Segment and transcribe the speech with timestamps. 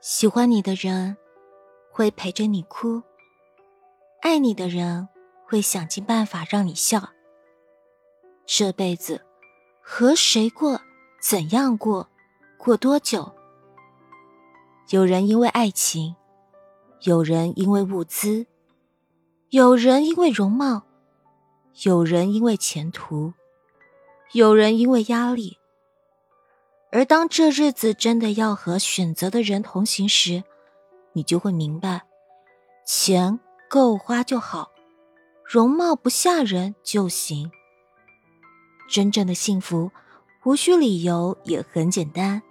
[0.00, 1.14] 喜欢你的人
[1.90, 3.02] 会陪着你哭，
[4.22, 5.06] 爱你的人
[5.44, 7.10] 会想尽办法让你笑。
[8.46, 9.20] 这辈子
[9.82, 10.80] 和谁过，
[11.20, 12.08] 怎样过，
[12.56, 13.34] 过多久？
[14.88, 16.16] 有人因为爱情，
[17.02, 18.46] 有人因为物资，
[19.50, 20.84] 有人因为容貌，
[21.84, 23.34] 有人因为前途，
[24.32, 25.59] 有人因为压力。
[26.92, 30.42] 而当这日子真的要和选择的人同行时，
[31.12, 32.02] 你就会明白，
[32.84, 34.72] 钱够花就好，
[35.44, 37.50] 容貌不吓人就行。
[38.88, 39.92] 真正的幸福
[40.44, 42.42] 无需理由，也很简单，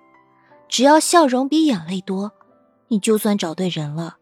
[0.70, 2.32] 只要笑容比眼泪多，
[2.88, 4.18] 你就算找对人了。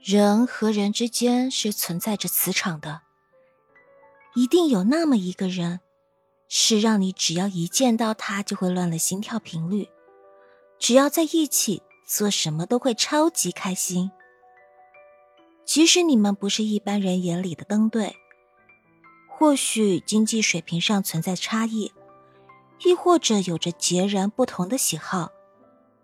[0.00, 3.02] 人和人之间是存在着磁场的，
[4.34, 5.80] 一定有那么一个人。
[6.56, 9.88] 是让你只要一见到他就会乱了心跳频率，
[10.78, 14.12] 只要在一起做什么都会超级开心。
[15.64, 18.14] 即使你们不是一般人眼里的登对，
[19.28, 21.92] 或许经济水平上存在差异，
[22.84, 25.32] 亦或者有着截然不同的喜好，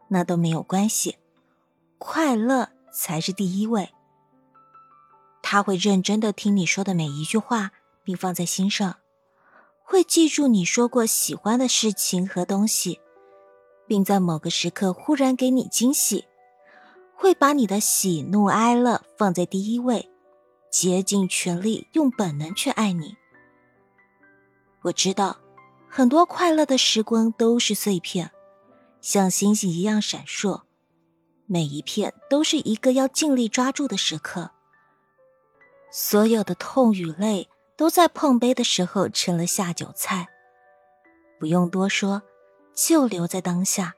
[0.08, 1.18] 那都没有关系，
[1.96, 3.90] 快乐才是第一位。
[5.42, 7.70] 他会认真的听你说的每一句话，
[8.02, 8.99] 并放在心上。
[9.90, 13.00] 会记住你说过喜欢的事情和东西，
[13.88, 16.24] 并在某个时刻忽然给你惊喜。
[17.12, 20.08] 会把你的喜怒哀乐放在第一位，
[20.70, 23.16] 竭尽全力用本能去爱你。
[24.82, 25.36] 我知道，
[25.88, 28.30] 很多快乐的时光都是碎片，
[29.00, 30.62] 像星星一样闪烁，
[31.46, 34.52] 每一片都是一个要尽力抓住的时刻。
[35.90, 37.48] 所有的痛与泪。
[37.80, 40.28] 都在碰杯的时候成了下酒菜，
[41.38, 42.20] 不用多说，
[42.76, 43.94] 就留在当下。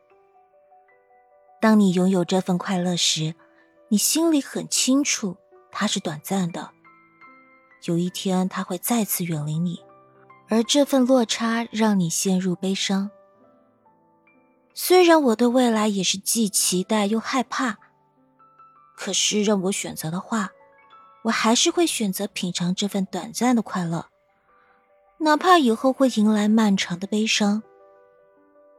[1.60, 3.34] 当你拥有这份快乐时，
[3.88, 5.36] 你心里很清楚，
[5.72, 6.70] 它是短暂的。
[7.82, 9.84] 有一天，它会再次远离你，
[10.48, 13.10] 而这份落差让你陷入悲伤。
[14.74, 17.78] 虽然我对未来也是既期待又害怕，
[18.96, 20.52] 可是让我选择的话。
[21.22, 24.08] 我还是会选择品尝这份短暂的快乐，
[25.18, 27.62] 哪怕以后会迎来漫长的悲伤。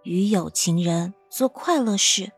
[0.04, 2.34] 与有情人做快乐事，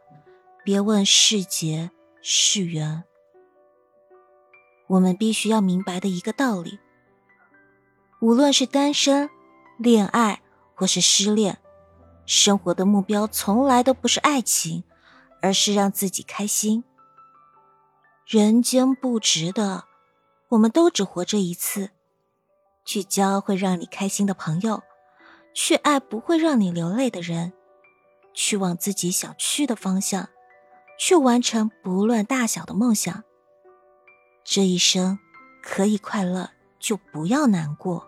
[0.64, 1.90] 别问是劫
[2.22, 3.04] 是缘。
[4.86, 6.78] 我们必须要明白的一个道理：
[8.22, 9.28] 无论是单身、
[9.80, 10.44] 恋爱
[10.76, 11.58] 或是失恋，
[12.28, 14.84] 生活的目标从来都不是爱情，
[15.42, 16.84] 而是让自己开心。
[18.28, 19.86] 人间不值得。
[20.50, 21.90] 我们都只活这一次，
[22.86, 24.84] 去交会让你开心的朋友，
[25.54, 27.54] 去爱不会让你流泪的人，
[28.34, 30.30] 去往自己想去的方向，
[31.00, 33.24] 去完成不论大小的梦想。
[34.44, 35.18] 这一生
[35.64, 38.08] 可以快乐，就不要难过。